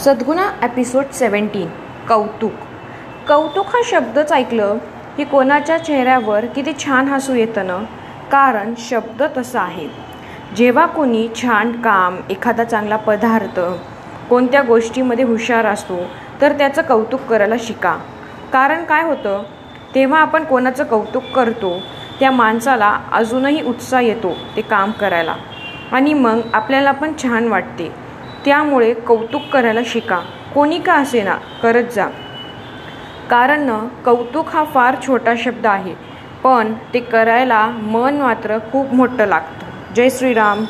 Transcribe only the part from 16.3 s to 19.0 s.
तर त्याचं कौतुक करायला शिका. कारण